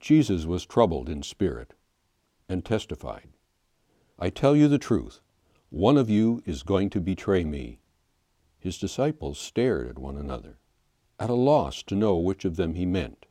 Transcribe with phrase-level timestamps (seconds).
[0.00, 1.74] Jesus was troubled in spirit
[2.48, 3.30] and testified,
[4.18, 5.20] I tell you the truth,
[5.70, 7.80] one of you is going to betray me.
[8.58, 10.58] His disciples stared at one another,
[11.18, 13.26] at a loss to know which of them he meant.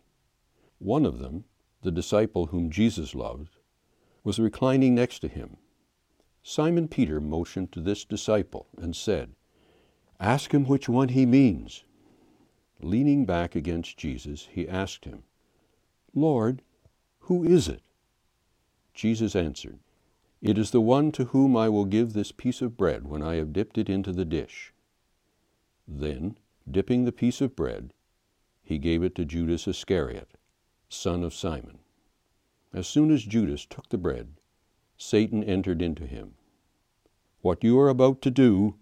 [0.80, 1.46] One of them,
[1.82, 3.58] the disciple whom Jesus loved,
[4.24, 5.58] was reclining next to him.
[6.44, 9.36] Simon Peter motioned to this disciple and said,
[10.20, 11.84] Ask him which one he means.
[12.80, 15.24] Leaning back against Jesus, he asked him,
[16.18, 16.64] Lord,
[17.20, 17.84] who is it?
[18.96, 19.78] Jesus answered,
[20.42, 23.36] It is the one to whom I will give this piece of bread when I
[23.36, 24.74] have dipped it into the dish.
[25.88, 26.40] Then,
[26.70, 27.94] dipping the piece of bread,
[28.64, 30.38] he gave it to Judas Iscariot,
[30.90, 31.78] son of Simon.
[32.74, 34.34] As soon as Judas took the bread,
[34.98, 36.34] Satan entered into him.
[37.42, 38.76] What you are about to do,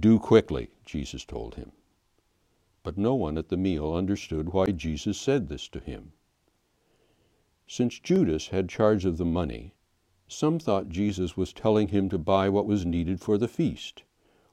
[0.00, 1.72] do quickly, Jesus told him.
[2.84, 6.12] But no one at the meal understood why Jesus said this to him.
[7.68, 9.74] Since Judas had charge of the money,
[10.28, 14.04] some thought Jesus was telling him to buy what was needed for the feast,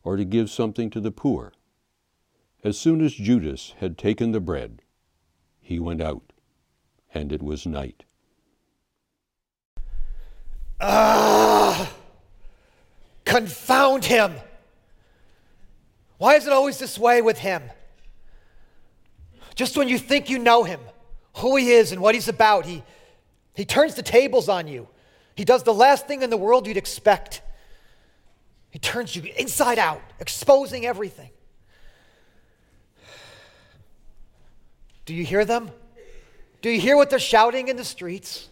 [0.04, 1.54] or to give something to the poor.
[2.64, 4.82] As soon as Judas had taken the bread,
[5.62, 6.34] he went out,
[7.14, 8.04] and it was night.
[10.82, 11.94] Ah!
[13.26, 14.34] Confound him!
[16.18, 17.64] Why is it always this way with him?
[19.54, 20.80] Just when you think you know him,
[21.38, 22.84] who he is and what he's about, he,
[23.54, 24.88] he turns the tables on you.
[25.36, 27.42] He does the last thing in the world you'd expect.
[28.72, 31.30] He turns you inside out, exposing everything.
[35.06, 35.70] Do you hear them?
[36.62, 38.48] Do you hear what they're shouting in the streets?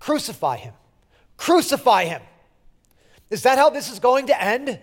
[0.00, 0.74] Crucify him.
[1.36, 2.22] Crucify him.
[3.30, 4.78] Is that how this is going to end?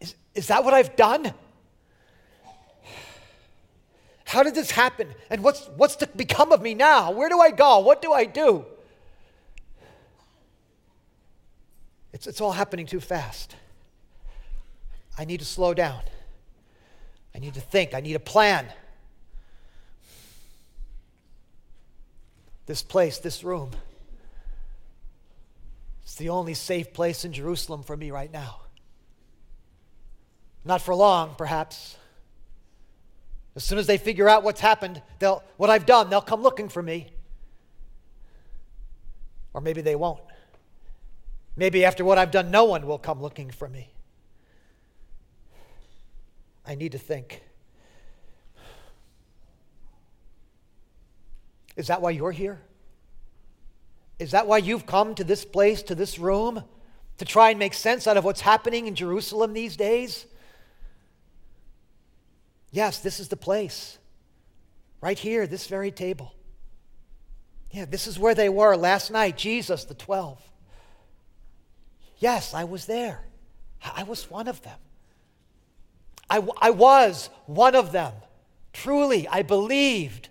[0.00, 1.32] Is, is that what I've done?
[4.34, 5.14] How did this happen?
[5.30, 7.12] And what's, what's to become of me now?
[7.12, 7.78] Where do I go?
[7.78, 8.64] What do I do?
[12.12, 13.54] It's, it's all happening too fast.
[15.16, 16.00] I need to slow down.
[17.32, 17.94] I need to think.
[17.94, 18.66] I need a plan.
[22.66, 23.70] This place, this room,
[26.02, 28.62] it's the only safe place in Jerusalem for me right now.
[30.64, 31.96] Not for long, perhaps.
[33.56, 36.68] As soon as they figure out what's happened, they'll, what I've done, they'll come looking
[36.68, 37.08] for me.
[39.52, 40.20] Or maybe they won't.
[41.56, 43.92] Maybe after what I've done, no one will come looking for me.
[46.66, 47.42] I need to think.
[51.76, 52.60] Is that why you're here?
[54.18, 56.64] Is that why you've come to this place, to this room,
[57.18, 60.26] to try and make sense out of what's happening in Jerusalem these days?
[62.74, 63.98] Yes, this is the place.
[65.00, 66.34] Right here, this very table.
[67.70, 70.42] Yeah, this is where they were last night, Jesus, the 12.
[72.18, 73.22] Yes, I was there.
[73.80, 74.78] I was one of them.
[76.28, 78.12] I, I was one of them.
[78.72, 80.28] Truly, I believed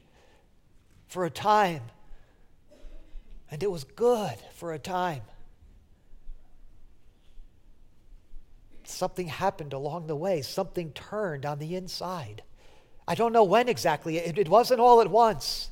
[1.08, 1.84] for a time.
[3.50, 5.22] And it was good for a time.
[8.88, 10.42] Something happened along the way.
[10.42, 12.44] Something turned on the inside.
[13.08, 14.18] I don't know when exactly.
[14.18, 15.70] It, it, wasn't all at once.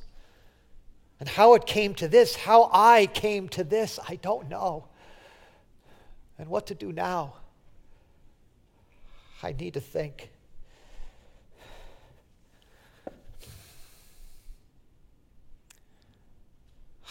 [1.18, 4.88] And how it came to this, how I came to this, I don't know.
[6.38, 7.34] And what to do now?
[9.42, 10.30] I need to think.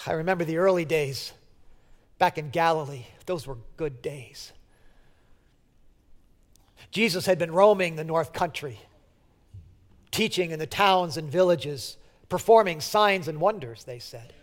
[0.05, 1.31] I remember the early days
[2.17, 3.05] back in Galilee.
[3.25, 4.51] Those were good days.
[6.91, 8.79] Jesus had been roaming the north country,
[10.11, 11.97] teaching in the towns and villages,
[12.27, 14.33] performing signs and wonders, they said.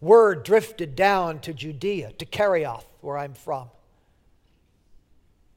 [0.00, 3.70] Word drifted down to Judea, to Kerioth, where I'm from.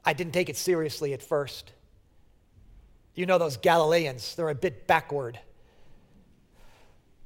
[0.04, 1.72] I didn't take it seriously at first.
[3.14, 5.40] You know those Galileans, they're a bit backward,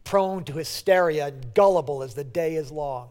[0.03, 3.09] prone to hysteria and gullible as the day is long.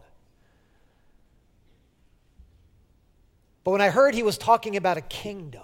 [3.65, 5.63] But when I heard he was talking about a kingdom,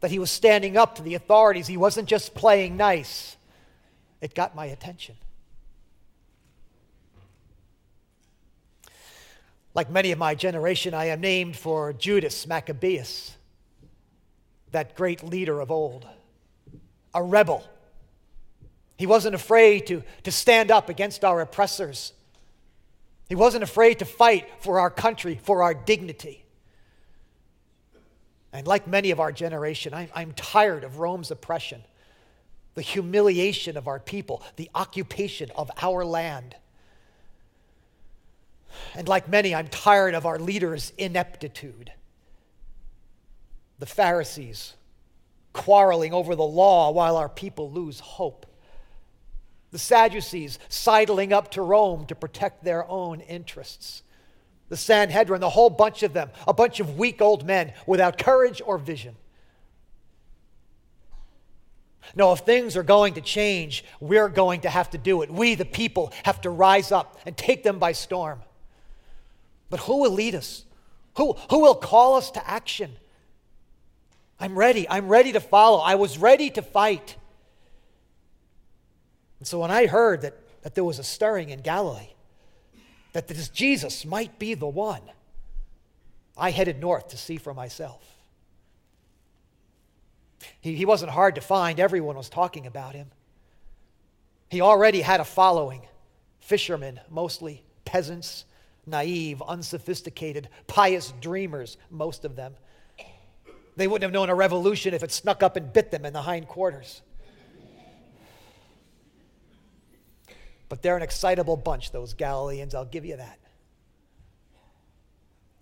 [0.00, 3.36] that he was standing up to the authorities, he wasn't just playing nice,
[4.22, 5.14] it got my attention.
[9.74, 13.36] Like many of my generation, I am named for Judas Maccabeus,
[14.70, 16.06] that great leader of old,
[17.12, 17.64] a rebel.
[18.96, 22.14] He wasn't afraid to, to stand up against our oppressors.
[23.28, 26.42] He wasn't afraid to fight for our country, for our dignity.
[28.52, 31.82] And like many of our generation, I'm, I'm tired of Rome's oppression.
[32.74, 36.56] the humiliation of our people, the occupation of our land.
[38.94, 41.92] And like many, I'm tired of our leaders' ineptitude.
[43.78, 44.74] The Pharisees
[45.52, 48.46] quarreling over the law while our people lose hope.
[49.70, 54.02] The Sadducees sidling up to Rome to protect their own interests.
[54.72, 58.62] The Sanhedrin, the whole bunch of them, a bunch of weak old men without courage
[58.64, 59.16] or vision.
[62.16, 65.30] No, if things are going to change, we're going to have to do it.
[65.30, 68.40] We, the people, have to rise up and take them by storm.
[69.68, 70.64] But who will lead us?
[71.18, 72.92] Who, who will call us to action?
[74.40, 74.88] I'm ready.
[74.88, 75.80] I'm ready to follow.
[75.80, 77.16] I was ready to fight.
[79.38, 82.14] And so when I heard that, that there was a stirring in Galilee,
[83.12, 85.02] that this Jesus might be the one,
[86.36, 88.02] I headed north to see for myself.
[90.60, 93.10] He, he wasn't hard to find, everyone was talking about him.
[94.48, 95.82] He already had a following
[96.40, 98.44] fishermen, mostly peasants,
[98.86, 102.54] naive, unsophisticated, pious dreamers, most of them.
[103.76, 106.22] They wouldn't have known a revolution if it snuck up and bit them in the
[106.22, 107.02] hindquarters.
[110.72, 113.38] But they're an excitable bunch, those Galileans, I'll give you that.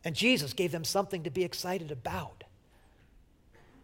[0.04, 2.44] And Jesus gave them something to be excited about.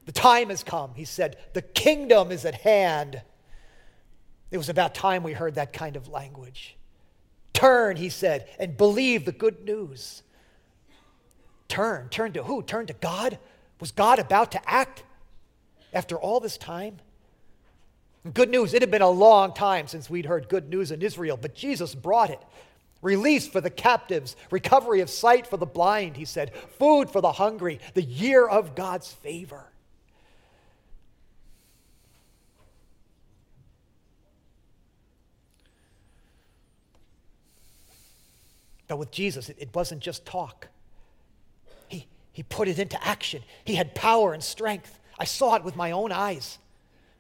[0.05, 1.37] The time has come, he said.
[1.52, 3.23] The kingdom is at hand.
[4.52, 6.76] It was about time we heard that kind of language.
[7.52, 10.22] Turn, he said, and believe the good news.
[11.67, 12.08] Turn.
[12.08, 12.62] Turn to who?
[12.62, 13.40] Turn to God?
[13.81, 15.02] Was God about to act
[15.93, 17.00] after all this time?
[18.34, 21.37] Good news, it had been a long time since we'd heard good news in Israel,
[21.37, 22.43] but Jesus brought it.
[23.02, 27.32] Release for the captives, recovery of sight for the blind, he said, food for the
[27.32, 29.67] hungry, the year of God's favor.
[38.88, 40.69] But with Jesus, it, wasn't just talk.
[41.88, 43.43] He, he put it into action.
[43.64, 44.99] He had power and strength.
[45.19, 46.58] I saw it with my own eyes.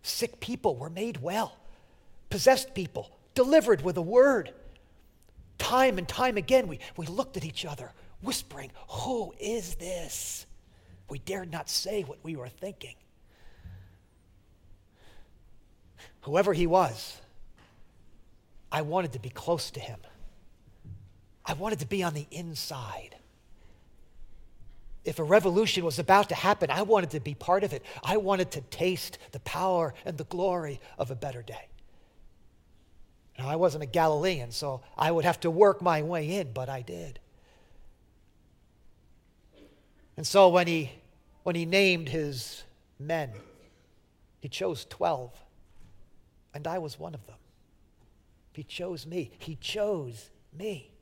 [0.06, 1.56] Sick people were made well,
[2.30, 4.52] possessed people delivered with a word.
[5.58, 7.92] Time and time again, we, we looked at each other,
[8.22, 10.46] whispering, Who is this?
[11.08, 12.94] We dared not say what we were thinking.
[16.20, 17.20] Whoever he was,
[18.70, 19.98] I wanted to be close to him.
[21.44, 23.16] I wanted to be on the inside.
[25.06, 27.84] If a revolution was about to happen, I wanted to be part of it.
[28.02, 31.68] I wanted to taste the power and the glory of a better day.
[33.38, 36.68] Now, I wasn't a Galilean, so I would have to work my way in, but
[36.68, 37.20] I did.
[40.16, 40.90] And so when he,
[41.44, 42.64] when he named his
[42.98, 43.30] men,
[44.40, 45.30] he chose 12,
[46.52, 47.36] and I was one of them.
[48.52, 49.30] He chose me.
[49.38, 50.95] He chose me.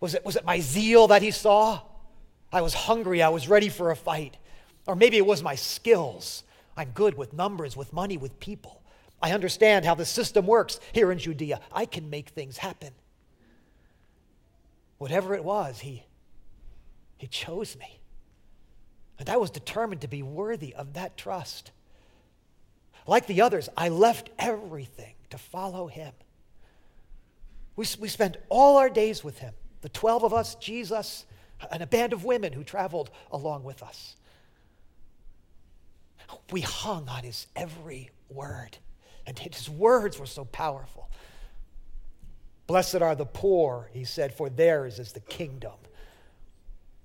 [0.00, 1.80] Was it, was it my zeal that he saw?
[2.52, 3.22] I was hungry.
[3.22, 4.36] I was ready for a fight.
[4.86, 6.44] Or maybe it was my skills.
[6.76, 8.82] I'm good with numbers, with money, with people.
[9.20, 11.60] I understand how the system works here in Judea.
[11.72, 12.92] I can make things happen.
[14.98, 16.04] Whatever it was, he,
[17.16, 18.00] he chose me.
[19.18, 21.72] And I was determined to be worthy of that trust.
[23.06, 26.12] Like the others, I left everything to follow him.
[27.74, 31.24] We, we spent all our days with him the 12 of us, Jesus,
[31.70, 34.16] and a band of women who traveled along with us.
[36.50, 38.78] We hung on his every word,
[39.26, 41.08] and his words were so powerful.
[42.66, 45.72] Blessed are the poor, he said, for theirs is the kingdom.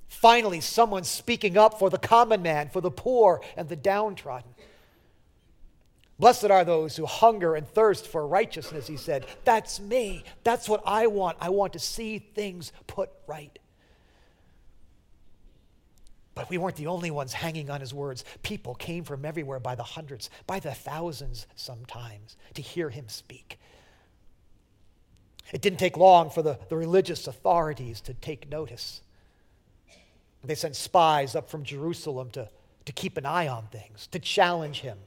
[0.10, 4.54] Finally, someone speaking up for the common man, for the poor and the downtrodden.
[6.24, 9.26] Blessed are those who hunger and thirst for righteousness, he said.
[9.44, 10.24] That's me.
[10.46, 11.36] That's what I want.
[11.42, 13.60] I want to see things put right.
[16.34, 18.24] But we weren't the only ones hanging on his words.
[18.42, 23.60] People came from everywhere by the hundreds, by the thousands sometimes, to hear him speak.
[25.52, 29.02] It didn't take long for the, the religious authorities to take notice.
[30.42, 32.48] They sent spies up from Jerusalem to,
[32.86, 35.00] to keep an eye on things, to challenge him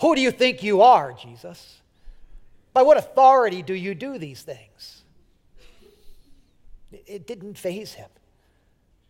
[0.00, 1.80] who do you think you are, Jesus?
[2.72, 5.02] By what authority do you do these things?
[6.92, 8.08] It didn't faze him.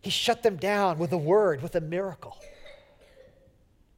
[0.01, 2.37] He shut them down with a word, with a miracle.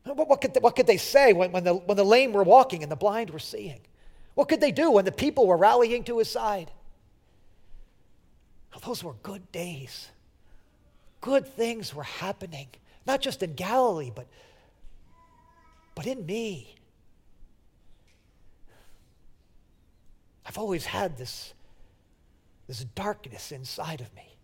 [0.06, 2.82] What could, they, what could they say when, when, the, when the lame were walking
[2.82, 3.82] and the blind were seeing?
[4.34, 6.72] What could they do when the people were rallying to his side?
[8.72, 10.10] Well, those were good days.
[11.22, 12.68] Good things were happening,
[13.06, 14.28] not just in Galilee, but
[16.00, 16.76] But in me,
[20.46, 21.54] I've always had this,
[22.68, 24.38] this darkness inside of me.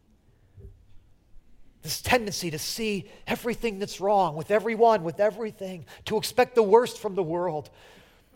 [1.82, 7.00] This tendency to see everything that's wrong with everyone, with everything, to expect the worst
[7.00, 7.70] from the world.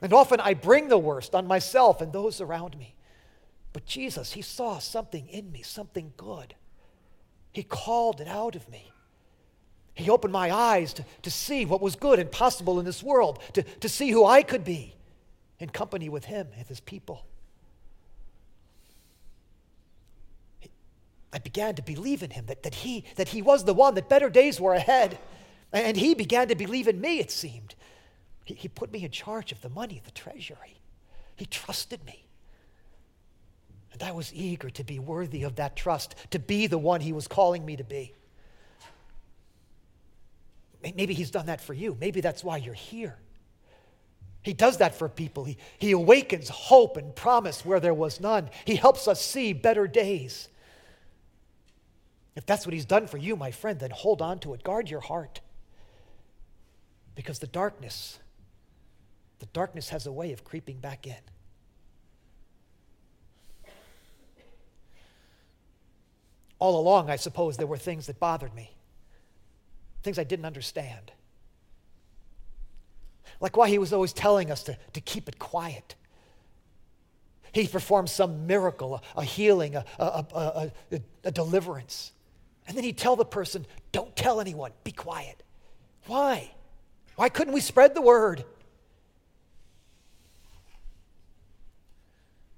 [0.02, 2.96] And often I bring the worst on myself and those around me.
[3.74, 6.56] But Jesus, He saw something in me, something good.
[7.52, 8.94] He called it out of me.
[10.00, 13.40] He opened my eyes to, to see what was good and possible in this world,
[13.54, 14.96] to, to see who I could be
[15.60, 17.26] in company with Him and His people.
[21.32, 24.10] I began to believe in him, that, that, he, that he was the one, that
[24.10, 25.20] better days were ahead.
[25.72, 27.76] And he began to believe in me, it seemed.
[28.46, 30.82] He, he put me in charge of the money, the treasury.
[31.36, 32.26] He trusted me.
[33.94, 37.14] And I was eager to be worthy of that trust, to be the one he
[37.14, 38.14] was calling me to be.
[40.82, 41.98] Maybe he's done that for you.
[42.00, 43.18] Maybe that's why you're here.
[44.42, 45.44] He does that for people.
[45.44, 48.50] He, he awakens hope and promise where there was none.
[48.64, 50.48] He helps us see better days.
[52.36, 54.64] If that's what he's done for you, my friend, then hold on to it.
[54.64, 55.42] Guard your heart.
[57.16, 58.18] Because the darkness,
[59.40, 61.16] the darkness has a way of creeping back in.
[66.60, 68.72] All along, I suppose there were things that bothered me,
[70.04, 71.12] things I didn't understand.
[73.40, 75.96] Like why he was always telling us to, to keep it quiet.
[77.52, 80.72] He performed some miracle, a, a healing, a, a,
[81.24, 82.12] a deliverance.
[82.68, 85.42] And then he'd tell the person, Don't tell anyone, be quiet.
[86.06, 86.52] Why?
[87.16, 88.46] Why couldn't we spread the word?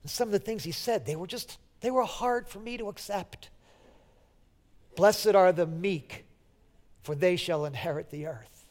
[0.01, 2.77] And some of the things he said, they were just, they were hard for me
[2.77, 3.49] to accept.
[4.95, 6.25] Blessed are the meek,
[7.01, 8.65] for they shall inherit the earth.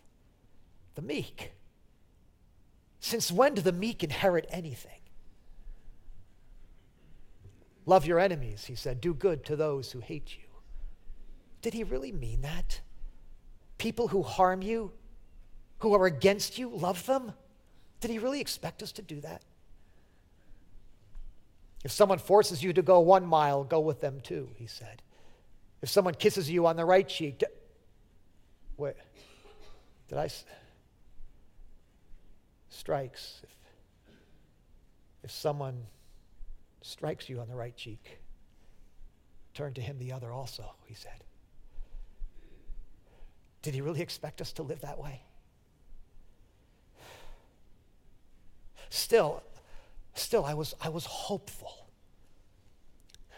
[0.94, 1.52] The meek.
[3.00, 5.00] Since when do the meek inherit anything?
[7.87, 9.00] Love your enemies, he said.
[9.00, 10.44] Do good to those who hate you.
[11.62, 12.80] Did he really mean that?
[13.78, 14.92] People who harm you,
[15.78, 17.32] who are against you, love them?
[18.00, 19.42] Did he really expect us to do that?
[21.82, 25.02] If someone forces you to go one mile, go with them too, he said.
[25.82, 27.42] If someone kisses you on the right cheek,
[28.80, 28.94] wait,
[30.08, 30.28] did I?
[32.70, 33.40] Strikes.
[33.42, 33.50] If,
[35.25, 35.87] if someone
[36.82, 38.18] strikes you on the right cheek,
[39.54, 41.25] turn to him the other also, he said.
[43.62, 45.22] Did he really expect us to live that way?
[48.88, 49.42] Still,
[50.14, 51.87] still, I was, I was hopeful.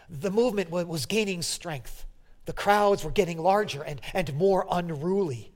[0.09, 2.05] The movement was gaining strength.
[2.45, 5.51] The crowds were getting larger and, and more unruly.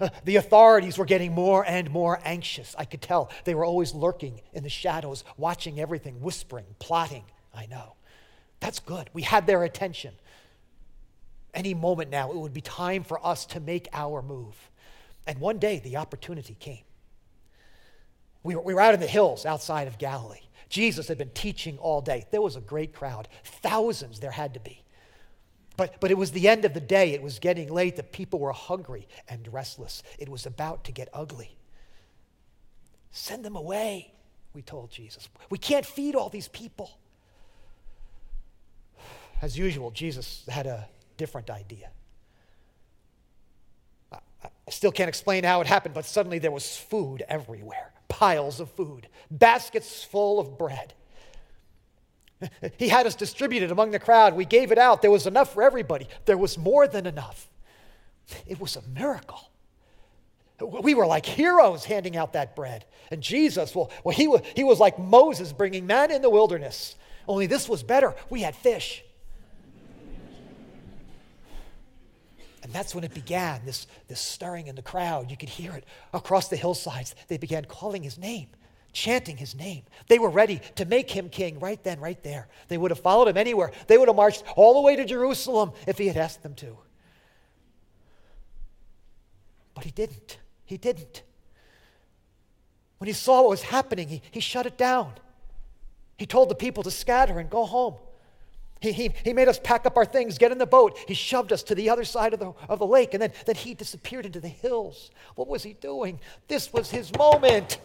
[0.00, 2.74] Uh, the authorities were getting more and more anxious.
[2.78, 7.24] I could tell they were always lurking in the shadows, watching everything, whispering, plotting.
[7.54, 7.94] I know.
[8.60, 9.08] That's good.
[9.12, 10.12] We had their attention
[11.56, 14.54] any moment now, it would be time for us to make our move.
[15.26, 16.84] And one day, the opportunity came.
[18.44, 20.38] We were, we were out in the hills outside of Galilee.
[20.68, 22.26] Jesus had been teaching all day.
[22.30, 24.82] There was a great crowd, thousands there had to be.
[25.76, 27.12] But, but it was the end of the day.
[27.12, 27.96] It was getting late.
[27.96, 30.02] The people were hungry and restless.
[30.18, 31.56] It was about to get ugly.
[33.10, 34.12] Send them away,
[34.54, 35.28] we told Jesus.
[35.50, 36.98] We can't feed all these people.
[39.42, 41.90] As usual, Jesus had a different idea.
[44.12, 48.70] I still can't explain how it happened, but suddenly there was food everywhere piles of
[48.70, 50.94] food, baskets full of bread.
[52.78, 54.34] He had us distributed among the crowd.
[54.34, 55.02] We gave it out.
[55.02, 56.06] There was enough for everybody.
[56.26, 57.48] There was more than enough.
[58.46, 59.40] It was a miracle.
[60.60, 62.84] We were like heroes handing out that bread.
[63.10, 66.96] And Jesus, well, well he, was, he was like Moses bringing manna in the wilderness.
[67.28, 68.14] Only this was better.
[68.30, 69.02] We had fish.
[72.62, 75.30] And that's when it began, this, this stirring in the crowd.
[75.30, 77.14] You could hear it across the hillsides.
[77.28, 78.48] They began calling his name,
[78.96, 79.82] chanting his name.
[80.08, 82.48] They were ready to make him king right then, right there.
[82.68, 83.70] They would have followed him anywhere.
[83.88, 86.78] They would have marched all the way to Jerusalem if he had asked them to.
[89.74, 90.38] But he didn't.
[90.64, 91.22] He didn't.
[92.96, 95.12] When he saw what was happening, he, he shut it down.
[96.16, 97.96] He told the people to scatter and go home.
[98.80, 100.98] He, he, he made us pack up our things, get in the boat.
[101.06, 103.56] He shoved us to the other side of the, of the lake, and then, then
[103.56, 105.10] he disappeared into the hills.
[105.34, 106.18] What was he doing?
[106.48, 107.78] This was his moment.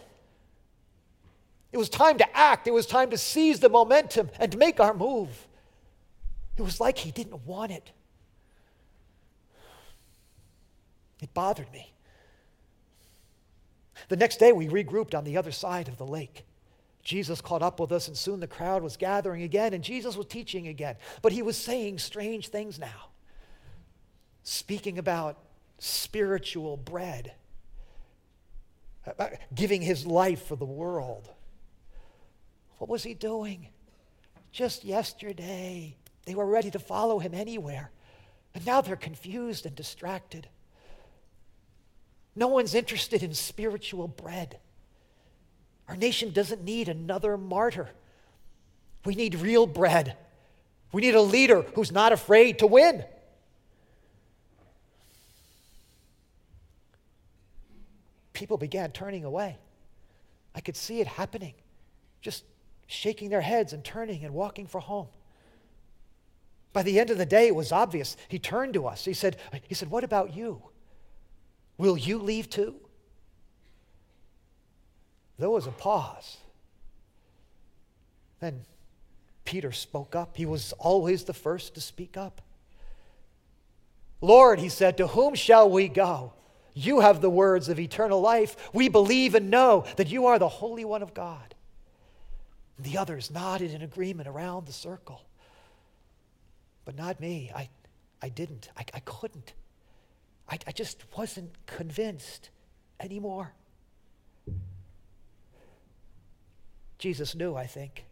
[1.72, 4.92] It was time to act, it was time to seize the momentum and make our
[4.92, 5.48] move.
[6.56, 7.90] It was like he didn't want it.
[11.22, 11.92] It bothered me.
[14.08, 16.44] The next day, we regrouped on the other side of the lake.
[17.02, 20.26] Jesus caught up with us, and soon the crowd was gathering again, and Jesus was
[20.26, 20.96] teaching again.
[21.22, 23.10] But he was saying strange things now,
[24.42, 25.38] speaking about
[25.78, 27.32] spiritual bread,
[29.06, 31.30] about giving his life for the world.
[32.82, 33.68] What was he doing?
[34.50, 37.92] Just yesterday, they were ready to follow him anywhere,
[38.56, 40.48] and now they're confused and distracted.
[42.34, 44.58] No one's interested in spiritual bread.
[45.86, 47.88] Our nation doesn't need another martyr.
[49.04, 50.16] We need real bread.
[50.90, 53.04] We need a leader who's not afraid to win.
[58.32, 59.56] People began turning away.
[60.52, 61.54] I could see it happening,
[62.20, 62.42] just
[62.92, 65.08] shaking their heads and turning and walking for home.
[66.72, 68.16] By the end of the day, it was obvious.
[68.28, 69.04] He turned to us.
[69.04, 70.62] He said, he said What about you?
[71.78, 72.76] Will you leave too?
[75.38, 76.36] There was a pause.
[78.40, 78.64] Then
[79.44, 80.36] Peter spoke up.
[80.36, 82.42] He was always the first to speak up.
[84.20, 86.32] Lord, he said, to whom shall we go?
[86.74, 88.56] You have the words of eternal life.
[88.72, 91.54] We believe and know that you are the Holy One of God.
[92.82, 95.24] The others nodded in agreement around the circle.
[96.84, 97.50] But not me.
[97.54, 97.68] I,
[98.20, 98.68] I didn't.
[98.76, 99.52] I, I couldn't.
[100.48, 102.50] I, I just wasn't convinced
[102.98, 103.52] anymore.
[106.98, 108.04] Jesus knew, I think.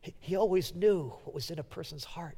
[0.00, 2.36] He, he always knew what was in a person's heart.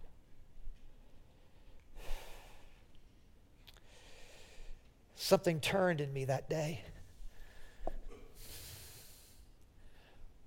[5.14, 6.82] Something turned in me that day.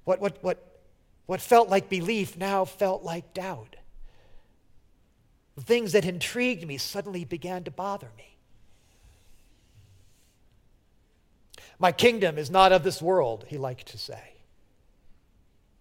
[0.06, 0.82] What, what, what,
[1.26, 3.76] what felt like belief now felt like doubt.
[5.56, 8.38] The things that intrigued me suddenly began to bother me.
[11.80, 14.36] My kingdom is not of this world, he liked to say.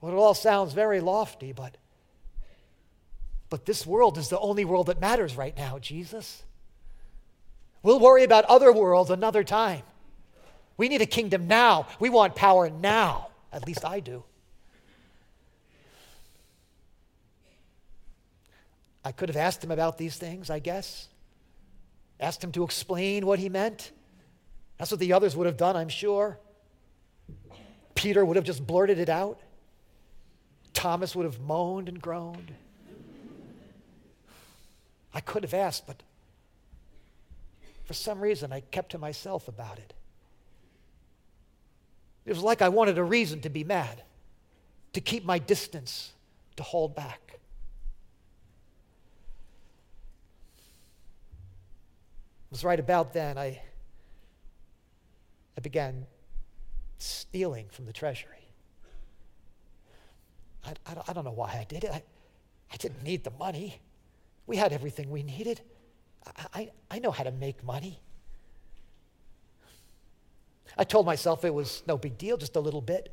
[0.01, 1.77] Well, it all sounds very lofty, but,
[3.49, 6.43] but this world is the only world that matters right now, Jesus.
[7.83, 9.83] We'll worry about other worlds another time.
[10.77, 11.87] We need a kingdom now.
[12.01, 13.29] We want power now.
[13.55, 14.25] At least I do.
[19.05, 21.09] I could have asked him about these things, I guess.
[22.19, 23.93] Asked him to explain what he meant.
[24.77, 26.41] That's what the others would have done, I'm sure.
[27.95, 29.41] Peter would have just blurted it out.
[30.73, 32.53] Thomas would have moaned and groaned.
[35.13, 36.03] I could have asked, but
[37.85, 39.95] for some reason I kept to myself about it.
[42.27, 44.03] It was like I wanted a reason to be mad,
[44.95, 46.13] to keep my distance,
[46.57, 47.21] to hold back.
[52.47, 53.61] It was right about then I,
[55.57, 56.07] I began
[56.99, 58.49] stealing from the treasury.
[60.65, 61.91] I, I, I don't know why I did it.
[61.91, 62.03] I,
[62.73, 63.81] I didn't need the money.
[64.47, 65.61] We had everything we needed.
[66.27, 68.01] I, I, I know how to make money.
[70.77, 73.13] I told myself it was no big deal, just a little bit.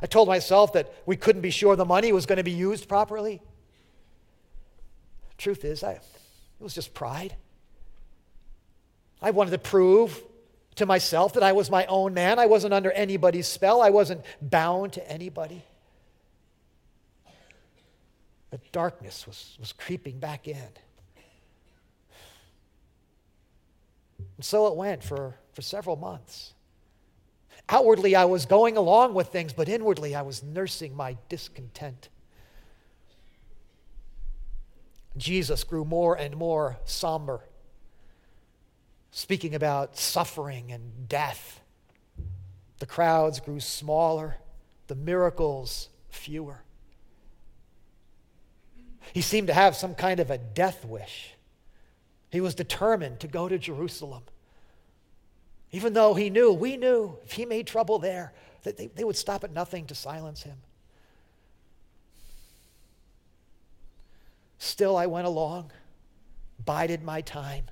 [0.00, 2.88] I told myself that we couldn't be sure the money was going to be used
[2.88, 3.40] properly.
[5.38, 6.02] Truth is, I, it
[6.60, 7.36] was just pride.
[9.20, 10.20] I wanted to prove
[10.76, 12.38] to myself that I was my own man.
[12.38, 15.62] I wasn't under anybody's spell, I wasn't bound to anybody.
[18.50, 20.56] But darkness was, was creeping back in.
[24.36, 26.54] And so it went for, for several months.
[27.68, 32.08] Outwardly, I was going along with things, but inwardly, I was nursing my discontent.
[35.16, 37.40] Jesus grew more and more somber,
[39.10, 41.60] speaking about suffering and death.
[42.78, 44.38] The crowds grew smaller,
[44.88, 46.62] the miracles fewer.
[49.12, 51.34] He seemed to have some kind of a death wish.
[52.30, 54.22] He was determined to go to Jerusalem.
[55.72, 58.32] Even though he knew, we knew, if he made trouble there,
[58.62, 60.56] that they, they would stop at nothing to silence him.
[64.58, 65.72] Still, I went along,
[66.64, 67.64] bided my time.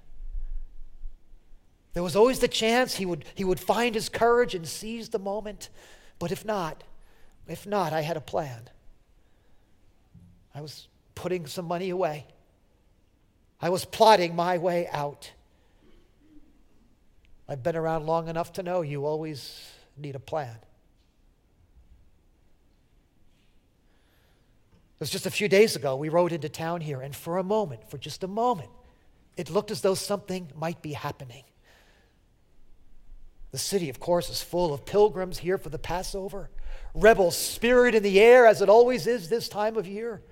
[1.93, 5.19] There was always the chance he would, he would find his courage and seize the
[5.19, 5.69] moment.
[6.19, 6.83] But if not,
[7.47, 8.71] if not, I had a plan.
[10.55, 12.27] I was putting some money away.
[13.61, 15.33] I was plotting my way out.
[17.51, 20.55] I've been around long enough to know you always need a plan.
[24.95, 27.43] It was just a few days ago, we rode into town here, and for a
[27.43, 28.71] moment, for just a moment,
[29.37, 31.43] it looked as though something might be happening.
[33.51, 36.51] The city, of course, is full of pilgrims here for the Passover.
[36.95, 40.23] Rebel spirit in the air, as it always is this time of year.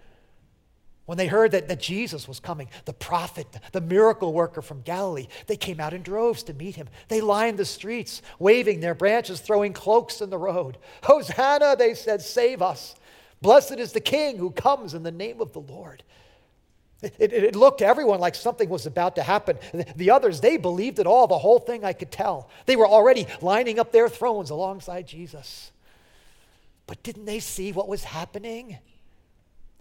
[1.08, 5.26] When they heard that, that Jesus was coming, the prophet, the miracle worker from Galilee,
[5.46, 6.86] they came out in droves to meet him.
[7.08, 10.76] They lined the streets, waving their branches, throwing cloaks in the road.
[11.04, 12.94] Hosanna, they said, save us.
[13.40, 16.02] Blessed is the King who comes in the name of the Lord.
[17.00, 19.56] It, it, it, looked to everyone like something was about to happen.
[19.96, 22.50] The others, they believed it all, the whole thing I could tell.
[22.66, 25.72] They were already lining up their thrones alongside Jesus.
[26.86, 28.76] But didn't they see what was happening?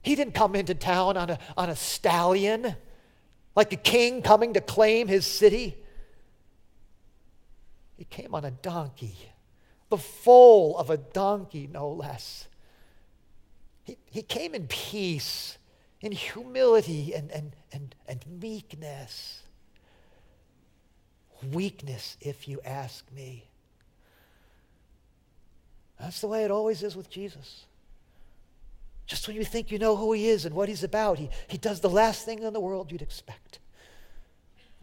[0.02, 2.76] He didn't come into town on a, on a stallion,
[3.56, 5.78] like a king coming to claim his city.
[7.98, 9.16] He came on a donkey,
[9.90, 12.48] the foal of a donkey, no less.
[13.84, 15.58] He, he came in peace,
[16.02, 19.42] in humility, and, and, and, and meekness.
[21.52, 23.50] Weakness, if you ask me.
[26.00, 27.66] That's the way it always is with Jesus.
[29.08, 31.58] Just when you think you know who he is and what he's about, he, he
[31.58, 33.60] does the last thing in the world you'd expect.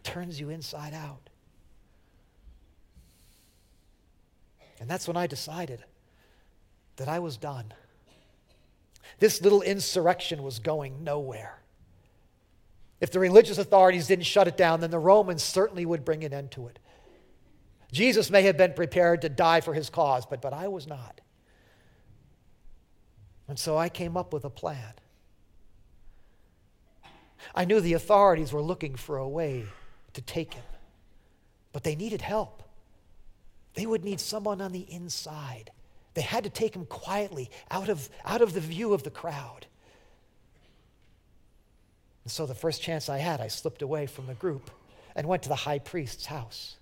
[0.03, 1.29] Turns you inside out.
[4.79, 5.83] And that's when I decided
[6.97, 7.71] that I was done.
[9.19, 11.61] This little insurrection was going nowhere.
[12.99, 16.33] If the religious authorities didn't shut it down, then the Romans certainly would bring an
[16.33, 16.79] end to it.
[17.91, 21.21] Jesus may have been prepared to die for his cause, but, but I was not.
[23.47, 24.93] And so I came up with a plan.
[27.53, 29.65] I knew the authorities were looking for a way
[30.13, 30.63] to take him,
[31.73, 32.63] but they needed help.
[33.75, 35.71] They would need someone on the inside.
[36.13, 39.67] They had to take him quietly out of, out of the view of the crowd.
[42.23, 44.71] And so the first chance I had, I slipped away from the group
[45.15, 46.77] and went to the high priest's house.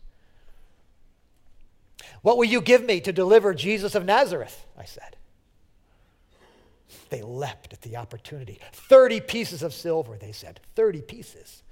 [2.22, 4.66] What will you give me to deliver Jesus of Nazareth?
[4.78, 5.18] I said.
[7.10, 8.60] They leapt at the opportunity.
[8.72, 10.60] 30 pieces of silver, they said.
[10.76, 11.64] 30 pieces.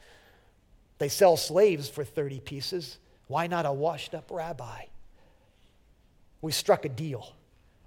[0.97, 2.97] They sell slaves for 30 pieces.
[3.27, 4.84] Why not a washed up rabbi?
[6.41, 7.34] We struck a deal,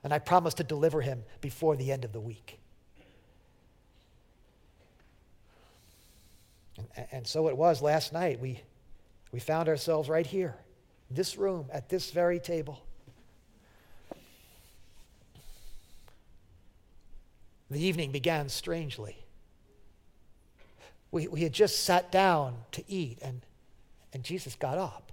[0.02, 2.58] and I promised to deliver him before the end of the week.
[6.96, 8.40] And, and so it was last night.
[8.40, 8.60] We,
[9.32, 10.56] we found ourselves right here,
[11.10, 12.82] this room, at this very table.
[17.74, 19.16] The evening began strangely.
[21.10, 23.40] We, we had just sat down to eat, and,
[24.12, 25.10] and Jesus got up.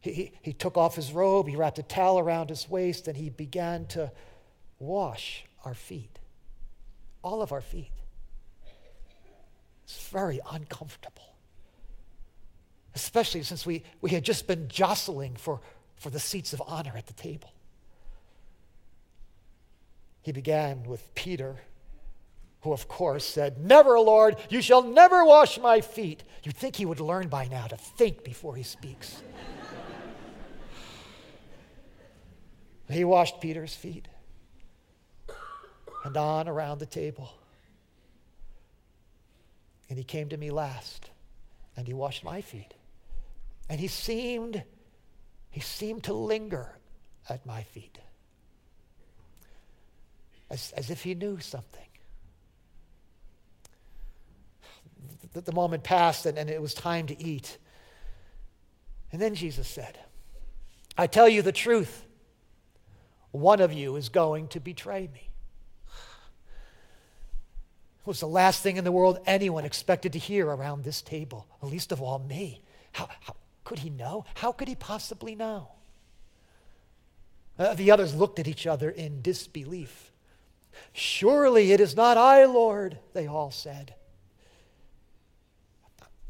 [0.00, 3.16] He, he, he took off his robe, he wrapped a towel around his waist, and
[3.16, 4.12] he began to
[4.78, 6.18] wash our feet,
[7.22, 7.92] all of our feet.
[9.84, 11.36] It's very uncomfortable,
[12.94, 15.62] especially since we, we had just been jostling for,
[15.96, 17.50] for the seats of honor at the table.
[20.24, 21.56] He began with Peter,
[22.62, 26.24] who, of course, said, Never, Lord, you shall never wash my feet.
[26.42, 29.22] You'd think he would learn by now to think before he speaks.
[32.88, 34.08] he washed Peter's feet
[36.04, 37.30] and on around the table.
[39.90, 41.10] And he came to me last
[41.76, 42.72] and he washed my feet.
[43.68, 44.62] And he seemed,
[45.50, 46.78] he seemed to linger
[47.28, 47.98] at my feet
[50.54, 51.82] as, as if he knew something.
[55.32, 57.58] The, the moment passed and, and it was time to eat.
[59.12, 59.98] And then Jesus said,
[60.96, 62.04] I tell you the truth.
[63.32, 65.28] One of you is going to betray me.
[68.00, 71.48] It was the last thing in the world anyone expected to hear around this table,
[71.62, 72.62] least of all me.
[72.92, 74.24] How, how could he know?
[74.34, 75.72] How could he possibly know?
[77.58, 80.03] Uh, the others looked at each other in disbelief.
[80.92, 83.94] Surely it is not I, Lord, they all said.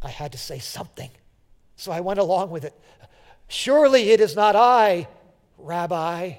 [0.03, 1.11] I had to say something,
[1.77, 2.75] so I went along with it.
[3.49, 5.09] Surely it is not I,
[5.59, 6.35] Rabbi.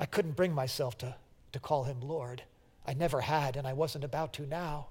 [0.00, 1.14] I couldn't bring myself to,
[1.52, 2.42] to call him Lord.
[2.86, 4.88] I never had, and I wasn't about to now.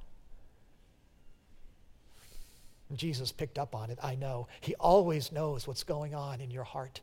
[2.95, 4.47] Jesus picked up on it, I know.
[4.62, 7.01] He always knows what's going on in your heart.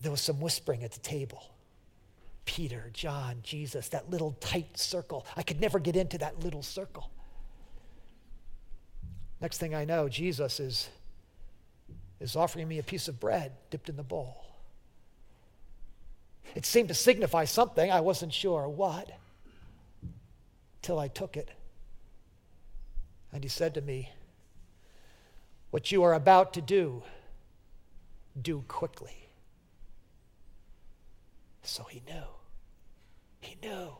[0.00, 1.42] There was some whispering at the table.
[2.44, 5.26] Peter, John, Jesus, that little tight circle.
[5.36, 7.10] I could never get into that little circle.
[9.40, 10.88] Next thing I know, Jesus is,
[12.20, 14.46] is offering me a piece of bread dipped in the bowl.
[16.54, 17.90] It seemed to signify something.
[17.90, 19.10] I wasn't sure what.
[20.80, 21.50] Till I took it
[23.32, 24.10] And he said to me,
[25.70, 27.02] What you are about to do,
[28.40, 29.25] do quickly.
[31.66, 32.22] So he knew.
[33.40, 33.90] He knew.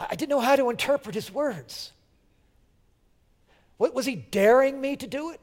[0.00, 1.92] I didn't know how to interpret his words.
[3.76, 5.42] What, was he daring me to do it?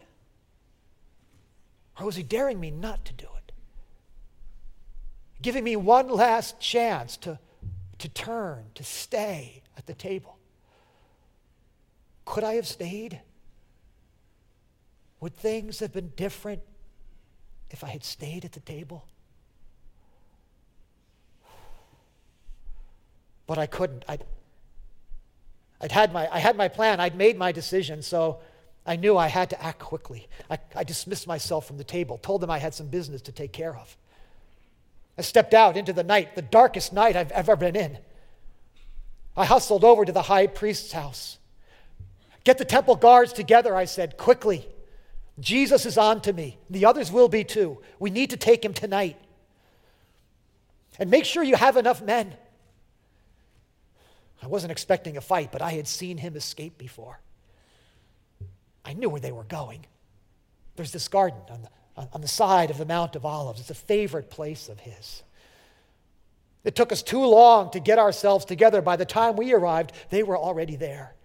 [1.99, 3.51] Or was he daring me not to do it?
[5.41, 7.39] Giving me one last chance to,
[7.99, 10.37] to turn, to stay at the table.
[12.25, 13.21] Could I have stayed?
[15.19, 16.61] Would things have been different
[17.69, 19.05] if I had stayed at the table?
[23.51, 24.05] But I couldn't.
[24.07, 24.23] I'd,
[25.81, 28.39] I'd had my, I had my plan, I'd made my decision, so
[28.85, 30.29] I knew I had to act quickly.
[30.49, 33.51] I, I dismissed myself from the table, told them I had some business to take
[33.51, 33.97] care of.
[35.17, 37.97] I stepped out into the night, the darkest night I've ever been in.
[39.35, 41.37] I hustled over to the high priest's house.
[42.45, 44.65] Get the temple guards together, I said, quickly.
[45.41, 46.57] Jesus is on to me.
[46.69, 47.79] The others will be too.
[47.99, 49.17] We need to take him tonight.
[50.97, 52.37] And make sure you have enough men.
[54.41, 57.19] I wasn't expecting a fight, but I had seen him escape before.
[58.83, 59.85] I knew where they were going.
[60.75, 63.59] There's this garden on the, on the side of the Mount of Olives.
[63.59, 65.21] It's a favorite place of his.
[66.63, 68.81] It took us too long to get ourselves together.
[68.81, 71.15] By the time we arrived, they were already there.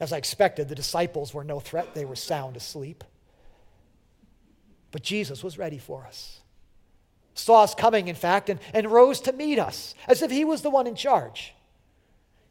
[0.00, 3.04] As I expected, the disciples were no threat, they were sound asleep.
[4.90, 6.40] But Jesus was ready for us.
[7.34, 10.62] Saw us coming, in fact, and, and rose to meet us as if he was
[10.62, 11.54] the one in charge.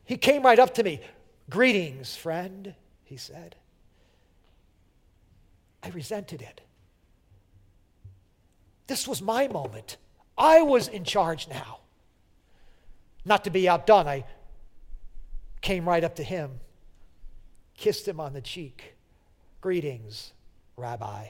[0.10, 1.00] He came right up to me.
[1.50, 3.56] Greetings, friend, he said.
[5.84, 6.62] I resented it.
[8.88, 9.98] This was my moment.
[10.36, 11.80] I was in charge now.
[13.24, 14.26] Not to be outdone, I
[15.62, 16.60] came right up to him
[17.80, 18.96] kissed him on the cheek.
[19.62, 20.34] Greetings,
[20.76, 21.28] Rabbi,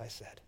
[0.00, 0.40] I said.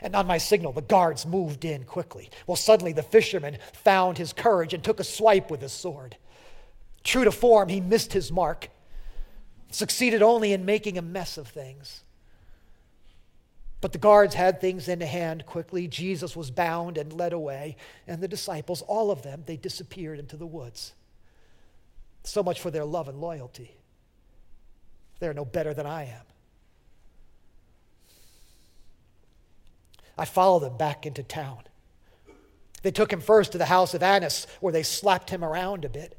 [0.00, 2.30] And on my signal, the guards moved in quickly.
[2.46, 6.16] Well, suddenly the fisherman found his courage and took a swipe with his sword.
[7.04, 8.68] True to form, he missed his mark,
[9.70, 12.04] succeeded only in making a mess of things.
[13.80, 15.88] But the guards had things in hand quickly.
[15.88, 17.76] Jesus was bound and led away,
[18.06, 20.92] and the disciples, all of them, they disappeared into the woods.
[22.22, 23.74] So much for their love and loyalty.
[25.18, 26.31] They're no better than I am.
[30.16, 31.60] I followed them back into town.
[32.82, 35.88] They took him first to the house of Annas, where they slapped him around a
[35.88, 36.18] bit.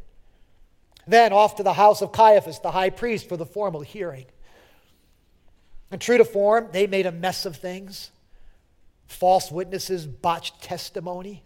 [1.05, 4.25] Then off to the house of Caiaphas, the high priest, for the formal hearing.
[5.91, 8.11] And true to form, they made a mess of things
[9.05, 11.43] false witnesses, botched testimony.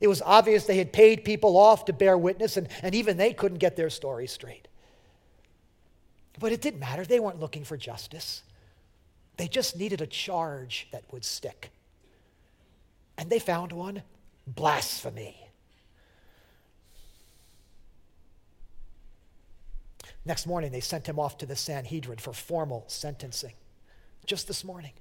[0.00, 3.32] It was obvious they had paid people off to bear witness, and, and even they
[3.32, 4.68] couldn't get their story straight.
[6.38, 7.04] But it didn't matter.
[7.04, 8.42] They weren't looking for justice,
[9.36, 11.70] they just needed a charge that would stick.
[13.18, 14.02] And they found one
[14.46, 15.36] blasphemy.
[20.24, 23.54] Next morning, they sent him off to the Sanhedrin for formal sentencing.
[24.24, 24.92] Just this morning.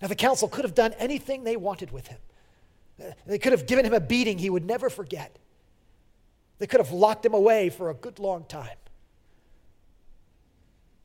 [0.00, 2.18] Now, the council could have done anything they wanted with him.
[3.26, 5.38] They could have given him a beating he would never forget.
[6.58, 8.76] They could have locked him away for a good long time.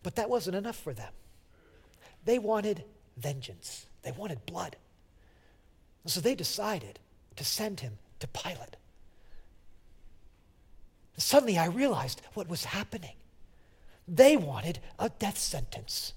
[0.03, 1.11] But that wasn't enough for them.
[2.25, 2.83] They wanted
[3.17, 4.75] vengeance, they wanted blood.
[6.05, 6.99] So they decided
[7.35, 8.75] to send him to Pilate.
[11.17, 13.13] Suddenly I realized what was happening.
[14.07, 16.13] They wanted a death sentence,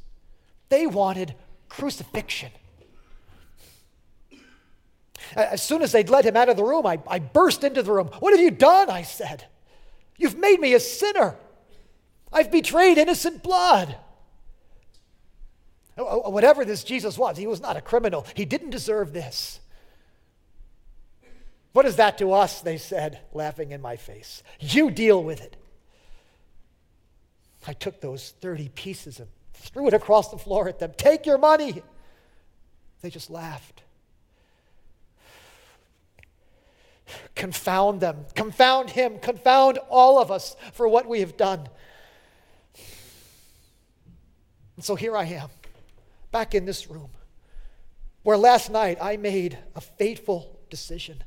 [0.68, 1.34] they wanted
[1.68, 2.50] crucifixion.
[5.36, 7.92] As soon as they'd let him out of the room, I, I burst into the
[7.92, 8.08] room.
[8.20, 8.90] What have you done?
[8.90, 9.46] I said.
[10.16, 11.36] You've made me a sinner.
[12.32, 13.96] I've betrayed innocent blood.
[15.96, 18.26] Oh, oh, whatever this Jesus was, he was not a criminal.
[18.34, 19.60] He didn't deserve this.
[21.72, 22.60] What is that to us?
[22.60, 24.42] They said, laughing in my face.
[24.60, 25.56] You deal with it.
[27.66, 30.92] I took those 30 pieces and threw it across the floor at them.
[30.96, 31.82] Take your money.
[33.00, 33.82] They just laughed.
[37.34, 41.68] Confound them, confound him, confound all of us for what we have done.
[44.76, 45.48] And so here I am,
[46.34, 47.10] back in this room,
[48.24, 51.22] where last night I made a fateful decision,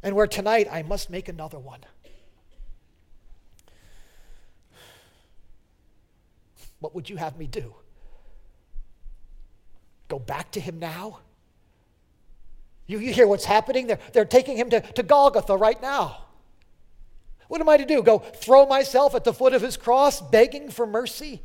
[0.00, 1.80] and where tonight I must make another one.
[6.78, 7.74] What would you have me do?
[10.06, 11.18] Go back to him now?
[12.86, 13.88] You, you hear what's happening?
[13.88, 16.26] They're, they're taking him to, to Golgotha right now.
[17.48, 18.04] What am I to do?
[18.04, 21.42] Go throw myself at the foot of his cross, begging for mercy?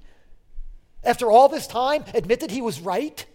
[1.03, 3.25] After all this time, admit that he was right?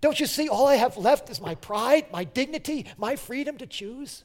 [0.00, 3.66] Don't you see all I have left is my pride, my dignity, my freedom to
[3.66, 4.24] choose?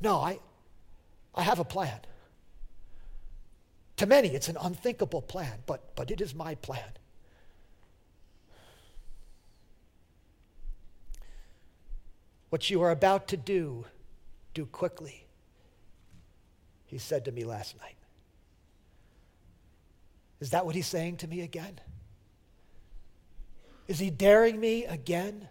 [0.00, 0.38] No, I,
[1.34, 2.00] I have a plan.
[3.98, 6.92] To many, it's an unthinkable plan, but, but it is my plan.
[12.48, 13.84] What you are about to do,
[14.54, 15.26] do quickly,
[16.86, 17.96] he said to me last night.
[20.40, 21.80] Is that what he's saying to me again?
[23.88, 25.48] Is he daring me again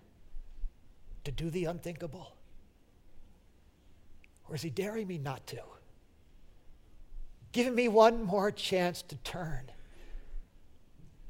[1.23, 2.35] to do the unthinkable?
[4.47, 5.59] Or is he daring me not to?
[7.51, 9.71] Giving me one more chance to turn,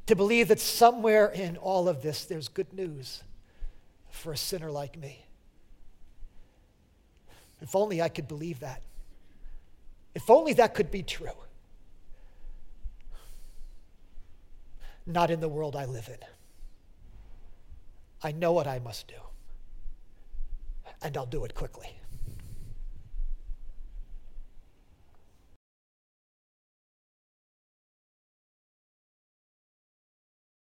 [0.07, 3.23] to believe that somewhere in all of this there's good news
[4.09, 5.25] for a sinner like me.
[7.61, 8.81] If only I could believe that.
[10.13, 11.29] If only that could be true.
[15.05, 16.17] Not in the world I live in.
[18.23, 19.21] I know what I must do,
[21.01, 21.99] and I'll do it quickly.